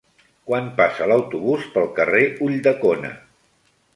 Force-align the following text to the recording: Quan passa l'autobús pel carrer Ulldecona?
Quan 0.51 0.69
passa 0.79 1.07
l'autobús 1.11 1.67
pel 1.77 1.85
carrer 1.99 2.23
Ulldecona? 2.47 3.15